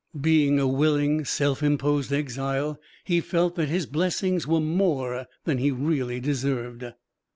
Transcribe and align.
Being 0.19 0.59
a 0.59 0.65
willing, 0.67 1.25
self 1.25 1.61
imposed 1.61 2.11
exile, 2.11 2.79
he 3.03 3.21
felt 3.21 3.53
that 3.57 3.69
his 3.69 3.85
blessings 3.85 4.47
were 4.47 4.59
more 4.59 5.27
than 5.43 5.59
he 5.59 5.69
really 5.69 6.19
deserved. 6.19 6.83